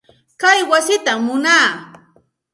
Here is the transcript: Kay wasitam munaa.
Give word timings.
Kay 0.41 0.59
wasitam 0.69 1.19
munaa. 1.27 1.69